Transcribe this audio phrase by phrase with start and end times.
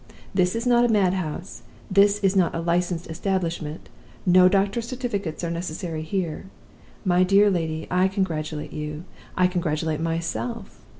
[0.33, 3.87] This is not a mad house; this is not a licensed establishment;
[4.25, 6.45] no doctors' certificates are necessary here!
[7.05, 9.03] My dear lady, I congratulate you;
[9.37, 10.81] I congratulate myself.